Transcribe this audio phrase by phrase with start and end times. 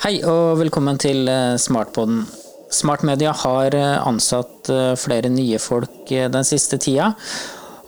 [0.00, 1.28] Hei og velkommen til
[1.60, 2.22] Smartpodden.
[2.24, 2.46] Smartpoden.
[2.70, 7.10] Smartmedia har eh, ansatt eh, flere nye folk den siste tida.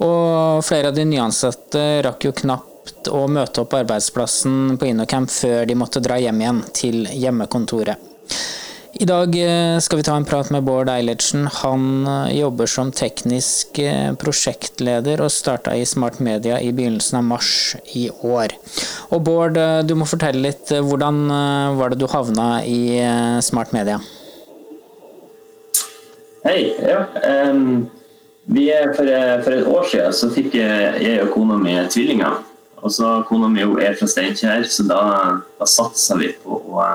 [0.02, 5.64] Og flere av de nyansatte rakk jo knapt å møte opp arbeidsplassen på Innocamp før
[5.70, 8.11] de måtte dra hjem igjen til hjemmekontoret.
[9.02, 9.34] I dag
[9.82, 11.48] skal vi ta en prat med Bård Eilertsen.
[11.50, 13.80] Han jobber som teknisk
[14.22, 17.50] prosjektleder og starta i Smart Media i begynnelsen av mars
[17.98, 18.54] i år.
[19.10, 20.70] Og Bård, eh, du må fortelle litt.
[20.70, 23.02] Eh, hvordan eh, var det du havna i
[23.42, 23.98] Smart Media?
[26.46, 26.70] Hei.
[26.78, 27.02] Ja.
[27.50, 27.90] Um,
[28.54, 29.10] er, for,
[29.42, 32.38] for, et år siden så fikk jeg og kona mi tvillinger.
[32.82, 35.02] Og så Kona mi er fra Steinkjer, så da,
[35.58, 36.86] da satsa vi på å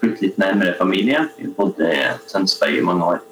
[0.00, 1.26] flytte litt nærmere familie.
[1.38, 2.00] Vi bodde i
[2.30, 3.22] Tønsberg i mange år.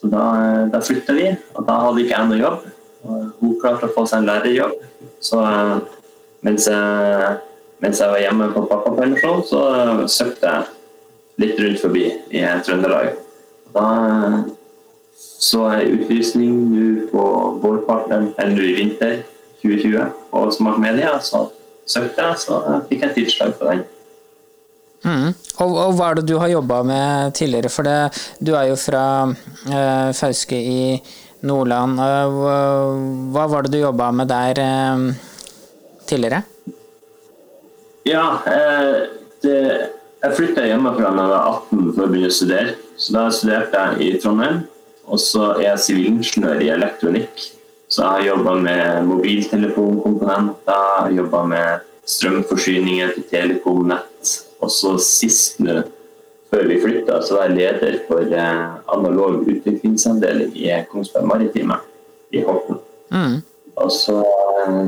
[0.00, 0.24] Så da,
[0.72, 2.66] da flytta vi, og da hadde ikke jeg noe jobb.
[3.40, 4.76] Hun klarte å få seg en lærerjobb.
[5.20, 5.40] Så
[6.44, 7.38] mens jeg
[7.80, 9.60] mens jeg var hjemme på pappapermisjon, så
[10.12, 10.64] søkte jeg
[11.40, 12.02] litt rundt forbi
[12.36, 13.14] i Trøndelag.
[13.72, 13.86] Da
[15.40, 17.22] så jeg utlysning nå på
[17.62, 19.14] vårparten, eller nå i vinter
[19.62, 21.14] 2020 på Smart Media.
[21.24, 21.46] Så
[21.88, 23.82] søkte jeg, så fikk jeg tilslag på den.
[25.00, 25.32] Mm.
[25.32, 27.72] Og, og, hva er det du har jobba med tidligere?
[27.72, 27.98] For det,
[28.40, 30.80] du er jo fra eh, Fauske i
[31.46, 32.00] Nordland.
[32.00, 34.96] Uh, hva var det du jobba med der eh,
[36.08, 36.42] tidligere?
[38.08, 38.94] Ja, eh,
[39.44, 39.58] det,
[40.20, 42.70] jeg flytta hjemmefra da jeg var 18 for å begynne å studere.
[43.00, 44.56] Så da studerte jeg i Trondheim.
[45.10, 47.34] Og så er jeg sivilingeniør i elektronikk.
[47.90, 51.68] Så jeg har jobba med mobiltelefonkomponenter, jobba med
[52.10, 54.34] strømforsyninger til telekomnett.
[54.60, 55.80] Og så sist nå,
[56.50, 58.66] før vi flytta, så var jeg leder for eh,
[58.96, 61.78] analog utviklingsandeling i Kongsberg Maritime
[62.34, 62.82] i Horten.
[63.14, 63.40] Mm.
[63.80, 64.18] Og så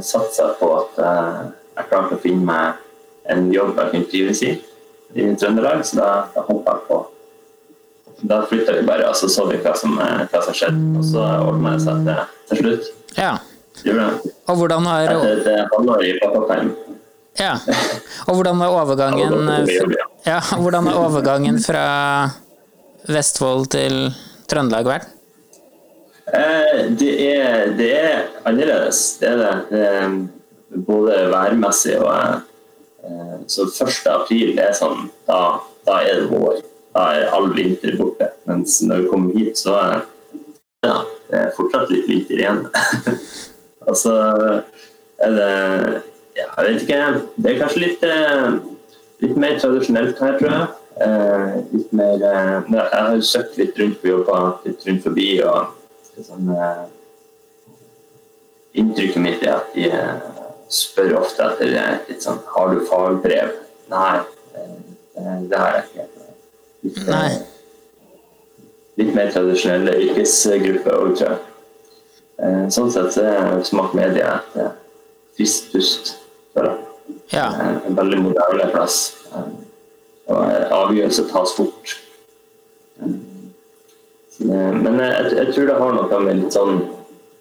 [0.05, 4.53] satsa jeg på at jeg klarte å finne meg en jobb jeg kunne trives i
[5.15, 6.99] i Trøndelag, så da, da hoppa jeg på.
[8.31, 10.85] Da flytta vi bare, og så så vi hva som, hva som skjedde.
[10.99, 12.93] Og så ordna det seg til, til slutt.
[13.19, 13.33] Ja.
[14.49, 16.73] Og hvordan er Etter et halvår i pappaperm.
[17.41, 17.57] Ja.
[18.29, 19.49] Og hvordan er overgangen
[20.27, 21.87] ja, hvordan er overgangen fra
[23.09, 24.13] Vestfold til
[24.51, 25.09] Trøndelag vært?
[26.29, 29.81] Eh, det, er, det er annerledes, det er det.
[29.81, 32.43] er både værmessig og
[33.05, 34.07] Eh, så 1.
[34.07, 36.61] april er sånn, da, da, er det vår.
[36.95, 38.29] Da er all vinter borte.
[38.47, 40.03] Mens når vi kommer hit, så er
[40.87, 40.97] ja,
[41.31, 42.63] det er fortsatt litt vinter igjen.
[43.89, 44.15] altså
[45.23, 45.53] er det
[46.57, 47.01] Jeg vet ikke.
[47.37, 48.49] Det er kanskje litt, eh,
[49.25, 50.67] litt mer tradisjonelt her, tror jeg.
[51.01, 55.43] Eh, litt mer Jeg har jo søkt litt rundt på jobba, litt rundt forbi.
[55.43, 55.73] og
[56.21, 56.51] sånn,
[58.75, 59.91] Inntrykket mitt er at de
[60.69, 63.53] spør ofte etter litt sånn Har du fagbrev?
[63.91, 64.21] Nei,
[65.49, 66.07] det har jeg ikke.
[66.83, 67.49] Litt,
[68.99, 71.39] litt mer tradisjonelle yrkesgrupper òg, tror jeg.
[72.43, 74.73] Eh, sånn sett så er Smak Media et eh,
[75.37, 76.15] friskt pust.
[77.31, 77.49] Ja.
[77.87, 78.99] En veldig moderne plass.
[79.33, 79.53] Eh,
[80.33, 81.99] og avgjørelser tas fort.
[84.43, 86.81] Men jeg, jeg tror det har noe med litt sånn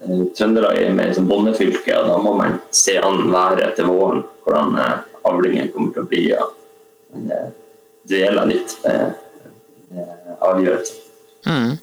[0.02, 4.24] Eh, Trøndelag er mer som bondefylke, og da må man se an været etter våren,
[4.46, 4.96] hvordan eh,
[5.30, 6.24] avlingen kommer til å bli.
[6.31, 6.47] Ja.
[7.12, 7.41] Det,
[8.09, 10.02] det gjelder litt med
[10.41, 11.08] avgjørelser.
[11.46, 11.74] Mm.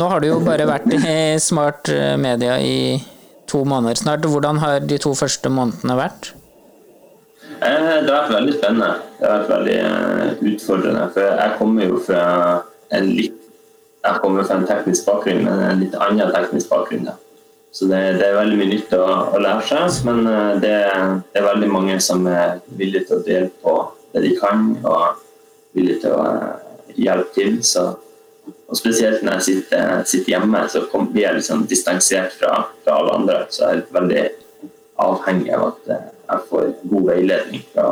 [0.00, 1.88] Nå har du jo bare vært i Smart
[2.20, 2.98] Media i
[3.48, 4.26] to måneder snart.
[4.28, 6.32] Hvordan har de to første månedene vært?
[7.58, 8.90] Eh, det har vært veldig spennende.
[9.18, 11.06] Det har vært veldig utfordrende.
[11.14, 12.24] For jeg kommer jo fra
[12.94, 13.38] en litt
[13.98, 17.08] jeg kommer fra en teknisk bakgrunn, men en litt annen teknisk bakgrunn.
[17.10, 17.16] da.
[17.72, 19.04] Så det, det, er veldig mye nytt å,
[19.36, 20.74] å lære seg, men eh, det,
[21.32, 23.74] det, er veldig mange som er villige til å dele på
[24.14, 25.18] det de kan, og
[25.76, 27.58] villige til å eh, hjelpe til.
[27.66, 27.84] Så,
[28.48, 33.18] og spesielt når jeg sitter, sitter hjemme, så blir jeg liksom distansert fra, fra, alle
[33.20, 33.42] andre.
[33.52, 34.24] Så jeg er veldig
[35.04, 37.90] avhengig av at eh, jeg får god veiledning fra,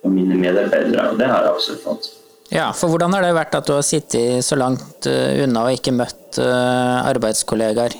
[0.00, 2.10] fra mine medarbeidere, og det har jeg absolutt fått.
[2.54, 5.94] Ja, for hvordan har det vært at du har sittet så langt unna og ikke
[5.96, 7.96] møtt arbeidskollegaer?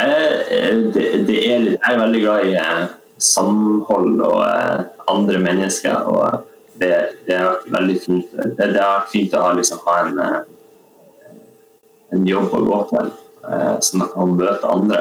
[0.00, 2.82] Eh, det, det er, jeg er veldig glad i eh,
[3.22, 5.94] samhold og eh, andre mennesker.
[5.94, 6.44] og
[6.80, 6.92] det,
[7.26, 8.34] det har vært veldig fint.
[8.36, 10.18] Det, det har vært fint å ha, liksom, ha en,
[12.12, 13.12] en, jobb å gå til,
[13.86, 14.98] sånn at man kan møte andre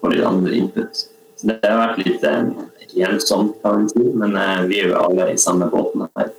[0.00, 1.04] få litt andre input.
[1.42, 4.36] Det har vært litt hjelpsomt, kan si, men
[4.68, 6.30] vi er jo alle i samme båten her.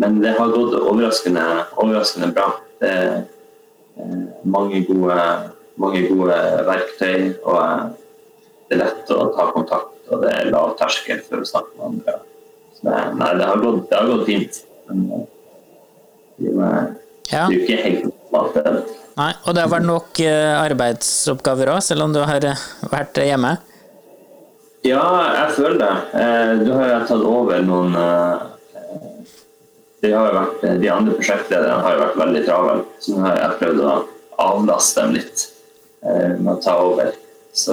[0.00, 1.44] Men det har gått overraskende,
[1.76, 2.48] overraskende bra.
[2.80, 5.18] Det er mange gode
[5.80, 6.38] mange gode
[6.68, 7.34] verktøy.
[7.42, 7.94] og
[8.68, 11.86] Det er lett å ta kontakt, og det er lav terskel for å snakke med
[11.90, 12.18] andre.
[12.74, 14.60] Så nei, det har gått, det har gått fint.
[14.88, 15.04] Men
[16.38, 16.54] det
[17.30, 18.56] er jo ikke helt normalt.
[18.56, 18.84] det.
[19.14, 22.48] Nei, og det har vært nok arbeidsoppgaver òg, selv om du har
[22.90, 23.54] vært hjemme?
[24.84, 25.92] Ja, jeg føler det.
[26.66, 27.94] Du har jo tatt over noen
[30.04, 33.58] de, har vært, De andre prosjektlederne har jo vært veldig travle, så nå har jeg
[33.62, 33.94] prøvd å
[34.44, 35.44] avlaste dem litt
[36.04, 37.14] med å ta over.
[37.56, 37.72] Så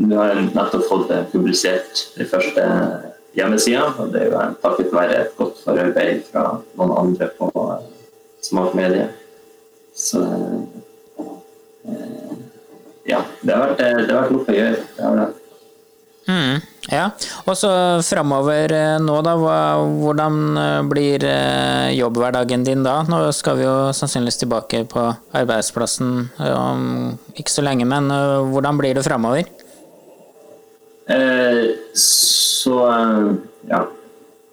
[0.00, 2.64] nå har jeg nettopp fått publisert den første
[3.36, 6.46] hjemmesida, og det er jo takket være et godt forarbeid fra
[6.78, 7.50] noen andre på
[8.46, 9.10] Smart Medie.
[9.92, 10.24] Så
[13.04, 14.80] ja, det har vært, det har vært nok å gjøre.
[14.96, 15.28] Det har det.
[16.28, 16.60] Mm,
[16.92, 17.06] ja,
[17.48, 17.70] og så
[18.04, 19.32] framover nå, da.
[19.40, 20.34] Hvordan
[20.90, 21.24] blir
[21.96, 23.00] jobbhverdagen din da?
[23.08, 25.06] Nå skal vi jo sannsynligvis tilbake på
[25.40, 26.84] arbeidsplassen om
[27.34, 28.12] ikke så lenge, men
[28.52, 29.48] hvordan blir det framover?
[31.10, 32.76] Eh, så
[33.70, 33.86] ja.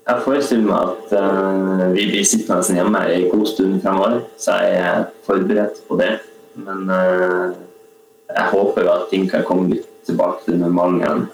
[0.07, 5.01] Jeg forestiller meg at vi blir sittende hjemme en god stund fremover, så jeg er
[5.27, 6.13] forberedt på det.
[6.55, 11.25] Men jeg håper jo at ting kan komme litt tilbake til normalen igjen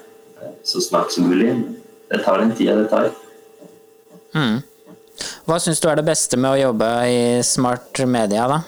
[0.63, 1.56] så snart som mulig.
[2.10, 3.10] Det tar den tida det tar.
[4.36, 4.62] Mm.
[5.45, 8.60] Hva syns du er det beste med å jobbe i Smart Media, da?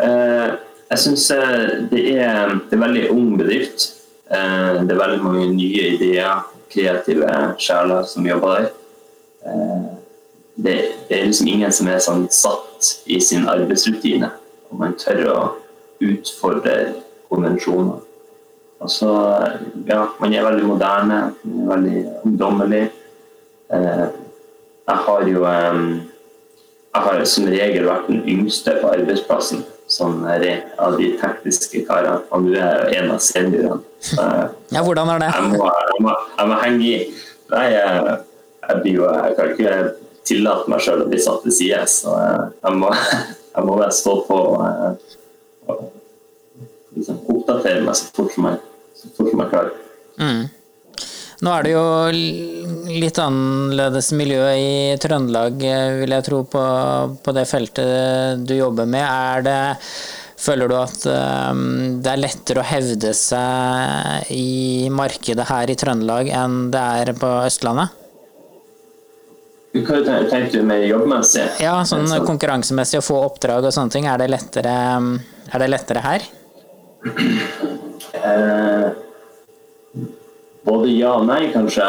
[0.00, 0.50] Eh,
[0.90, 1.26] jeg syns
[1.92, 3.90] det er en veldig ung bedrift.
[4.30, 7.30] Eh, det er veldig mange nye ideer, kreative
[7.60, 8.68] sjeler som jobber der.
[9.46, 9.88] Eh,
[10.60, 10.76] det,
[11.10, 14.30] er liksom ingen som er sånn satt i sin arbeidsrutine,
[14.70, 15.40] og man tør å
[16.04, 16.76] utfordre
[17.30, 18.00] konvensjoner.
[18.80, 19.10] Altså,
[19.88, 22.84] ja, man er veldig moderne, man er veldig ungdommelig.
[23.70, 25.44] Jeg har jo
[26.90, 29.60] jeg har som regel vært den yngste på arbeidsplassen
[29.90, 32.22] sånn av de tekniske karene.
[32.30, 33.82] Og nå er jeg en av seniorene.
[34.74, 35.30] Ja, hvordan er det?
[35.34, 36.98] Jeg må, jeg må, jeg må henge i.
[37.50, 38.16] Nei, jeg,
[38.64, 39.76] jeg, blir jo, jeg kan ikke
[40.30, 42.92] tillate meg sjøl å bli satt til side, så jeg må,
[43.54, 45.16] jeg må bare stå på og,
[45.66, 45.82] og
[46.96, 48.60] liksom oppdatere meg så fort som jeg,
[49.16, 49.76] fort jeg klarer.
[50.20, 50.48] Mm.
[51.40, 51.84] Nå er det jo
[53.00, 55.62] litt annerledes miljø i Trøndelag,
[56.02, 56.64] vil jeg tro, på,
[57.24, 59.06] på det feltet du jobber med.
[59.06, 59.62] Er det,
[60.40, 61.62] føler du at um,
[62.04, 67.32] det er lettere å hevde seg i markedet her i Trøndelag enn det er på
[67.46, 67.96] Østlandet?
[69.70, 71.46] Hva tenkte du med jobbmessig?
[71.62, 74.10] Ja, sånn konkurransemessig å få oppdrag og sånne ting.
[74.10, 74.76] Er det lettere,
[75.48, 76.30] er det lettere her?
[78.14, 78.90] Eh,
[80.66, 81.86] både ja og nei, kanskje.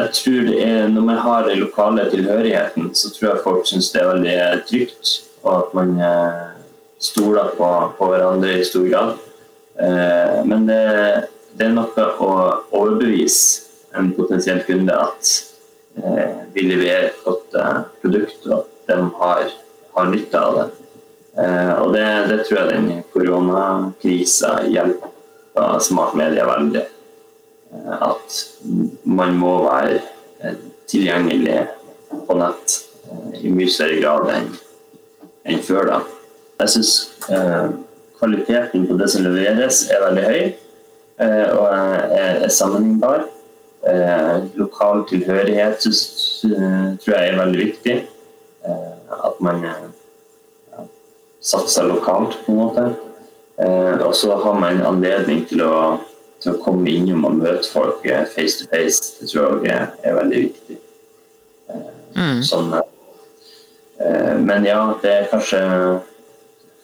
[0.00, 3.90] Jeg tror det er, Når man har den lokale tilhørigheten, så tror jeg folk syns
[3.92, 4.38] det er veldig
[4.68, 5.12] trygt.
[5.42, 5.94] Og at man
[7.00, 9.14] stoler på, på hverandre i stor grad.
[10.46, 10.80] Men det,
[11.56, 12.32] det, er noe å
[12.76, 15.32] overbevise en potensiell kunde at
[16.54, 17.56] vi leverer et godt
[18.02, 19.48] produkt, og at de har,
[19.96, 20.68] har nytte av det.
[21.40, 26.82] Og det, det tror jeg den koronakrisa hjelper smartmedia veldig
[28.04, 28.36] at
[29.08, 30.00] man må være
[30.90, 31.62] tilgjengelig
[32.26, 32.76] på nett
[33.40, 34.48] i mye større grad enn,
[35.48, 35.90] enn før.
[35.90, 36.00] da.
[36.60, 36.92] Jeg syns
[37.32, 37.68] eh,
[38.18, 43.24] kvaliteten på det som leveres, er veldig høy eh, og er, er sammenlignbar.
[43.90, 46.02] Eh, lokal tilhørighet synes,
[47.00, 48.00] tror jeg er veldig viktig.
[49.10, 49.64] at man
[51.40, 52.90] satser lokalt, på en måte.
[53.60, 55.98] og så har man anledning til å
[56.40, 60.44] til å komme innom og møte folk face to face, det tror jeg er, veldig
[60.46, 60.78] viktig.
[62.16, 62.40] Mm.
[62.46, 62.72] Sånn,
[64.00, 65.60] eh, men ja, det er kanskje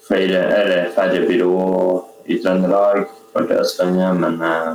[0.07, 1.55] flere, eller færre byrå
[2.29, 4.71] i Trøndelag for til Østlandet, men eh,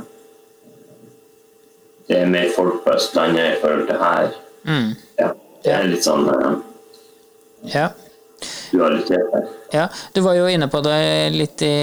[2.10, 4.38] det er mer folk på Østlandet i forhold til her.
[4.66, 4.92] Mm.
[5.22, 5.32] Ja,
[5.64, 6.54] det er litt sånn eh,
[7.72, 7.92] ja
[8.72, 9.50] dualitet her.
[9.72, 11.74] Ja, Du var jo inne på det litt i,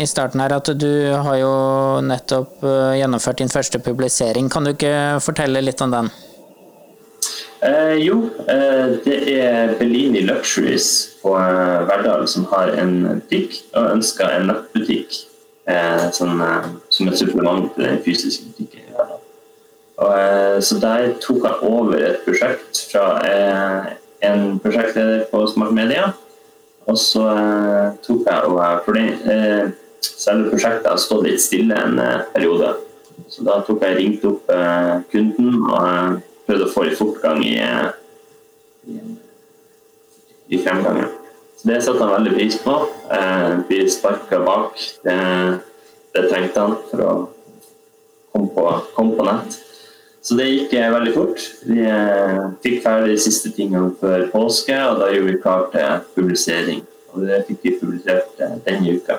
[0.00, 1.54] i, starten her, at du har jo
[2.06, 4.50] nettopp uh, gjennomført din første publisering.
[4.50, 4.94] Kan du ikke
[5.24, 6.12] fortelle litt om den?
[7.64, 10.88] Eh, jo, eh, det er Bellini Luxuries
[11.22, 15.16] på eh, Verdal som har en butikk, og ønsker en nettbutikk
[15.70, 16.42] eh, sånn,
[16.92, 18.90] som et supplement til den fysiske butikken.
[19.96, 23.06] Og, eh, så der tok han over et prosjekt fra
[24.26, 26.12] en prosjektleder på Smart Media.
[26.90, 29.72] Og så eh, tok jeg og eh, For eh,
[30.04, 32.00] selve prosjektet har stått litt stille en
[32.34, 32.74] periode.
[33.32, 34.50] Så da tok jeg ringte opp
[35.10, 37.54] kunden og prøvde å få litt fortgang i,
[40.50, 41.08] i, fremgangen.
[41.56, 42.74] Så det satte han veldig pris på.
[43.70, 44.76] Vi sparka bak.
[45.06, 45.16] Det,
[46.12, 47.14] det, trengte han for å
[48.34, 48.66] komme på,
[48.98, 49.56] komme på nett.
[50.24, 51.42] Så det gikk eh, veldig fort.
[51.68, 55.98] Vi eh, fikk ferdig de siste tingene før påske, og da gjorde vi klar til
[56.16, 56.80] publisering.
[57.12, 59.18] Og det fikk vi publisert eh, denne uka.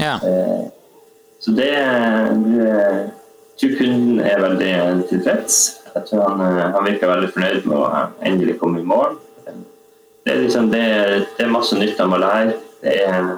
[0.00, 0.18] Ja.
[1.40, 5.60] Så det Jeg tror kunden er veldig tilfreds.
[5.94, 6.42] Jeg tror han,
[6.74, 7.86] han virker veldig fornøyd med å
[8.20, 9.14] endelig komme i mål.
[9.46, 10.82] Det er, liksom, det,
[11.38, 12.58] det er masse nytt han må lære.
[12.82, 13.30] Det, er,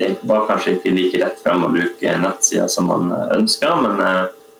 [0.00, 4.00] det var kanskje ikke like rett frem å bruke nettsida som han ønska, men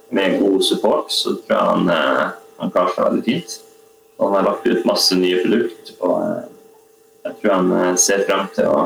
[0.09, 2.27] med god support så tror jeg han, eh,
[2.61, 3.57] han klarer seg veldig fint.
[4.17, 6.45] Og han har lagt ut masse nye produkter, og eh,
[7.27, 8.85] jeg tror han eh, ser frem til å,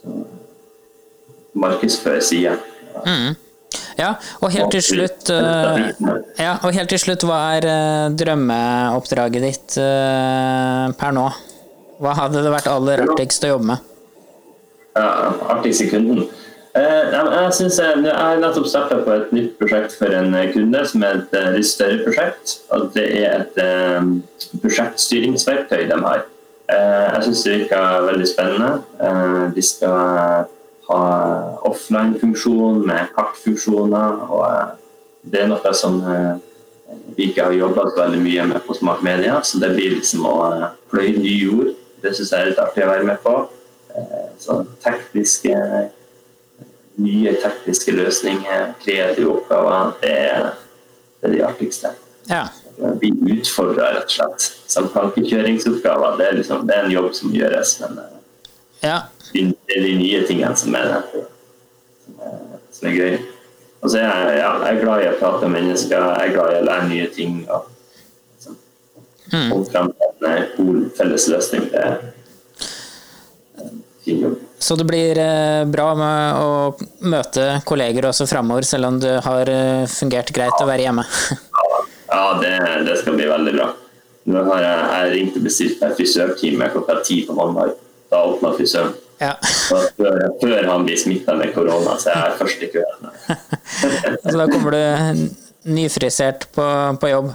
[0.00, 0.26] til å
[1.64, 2.58] markedsføre sida.
[3.04, 3.34] Mm.
[3.98, 7.66] Ja, og helt til slutt ja, og helt til slutt, hva er
[8.14, 9.76] drømmeoppdraget ditt
[10.98, 11.26] per nå?
[12.02, 13.90] Hva hadde det vært aller artigst å jobbe med?
[14.98, 15.06] Ja,
[15.56, 16.26] artigst i kunden?
[16.76, 20.80] Eh, jeg, synes jeg, jeg har nettopp starta på et nytt prosjekt for en kunde,
[20.90, 22.56] som er et eh, litt større prosjekt.
[22.74, 26.24] og Det er et prosjektstyringsverktøy de har.
[26.66, 29.50] Jeg syns det virker veldig spennende.
[29.54, 30.46] De skal
[30.88, 31.00] ha
[31.68, 34.22] offline-funksjon med kartfunksjoner.
[34.32, 34.78] og
[35.30, 36.00] Det er noe som
[37.14, 40.38] vi ikke har jobba veldig mye med på Smart Media, så det blir liksom å
[40.90, 41.74] pløye ny jord.
[42.02, 43.36] Det syns jeg er litt artig å være med på.
[44.40, 45.52] Så tekniske
[47.02, 50.50] nye tekniske løsninger, kreative oppgaver, det er,
[51.20, 51.90] det, er de artigste.
[52.30, 52.46] Ja.
[53.00, 54.48] Vi utfordrer rett og slett.
[54.70, 58.48] Som tankekjøringsoppgaver, det er, liksom, det er en jobb som gjøres, men eh,
[58.86, 58.98] ja.
[59.32, 60.96] det er de nye tingene som er,
[62.06, 62.40] som er,
[62.74, 63.18] som er gøy.
[63.84, 66.34] Og så er jeg, ja, jeg er glad i å prate med mennesker, jeg er
[66.34, 67.42] glad i å lære nye ting.
[67.52, 67.66] og
[68.32, 68.58] liksom,
[69.34, 69.50] mm.
[69.50, 71.68] komme til en god felles løsning.
[71.74, 71.98] Det er
[73.60, 74.43] en fin jobb.
[74.64, 76.52] Så det blir eh, bra med å
[77.12, 81.04] møte kolleger også framover, selv om det har eh, fungert greit å være hjemme?
[82.14, 82.50] Ja, det,
[82.86, 83.64] det skal bli veldig bra.
[84.30, 87.72] Nå har jeg, jeg ringt og bestilt meg frisørtime klokka ti på mandag.
[88.12, 88.92] Da åpna frisøren.
[89.18, 89.32] Ja.
[89.42, 89.88] Før,
[90.38, 93.10] før, han blir smitta med korona, så jeg er først i køen.
[94.30, 95.24] så da kommer du
[95.74, 96.68] nyfrisert på,
[97.02, 97.32] på jobb?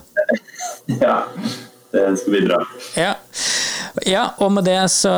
[1.04, 1.26] Ja,
[1.92, 2.64] det skal bli bra.
[2.96, 3.18] Ja.
[4.08, 5.12] Ja, og med det så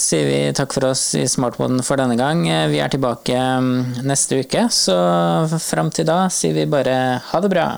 [0.00, 2.42] sier vi takk for oss i Smartboden for denne gang.
[2.72, 4.96] Vi er tilbake mm, neste uke, så
[5.62, 6.96] fram til da sier vi bare
[7.30, 7.68] ha det bra.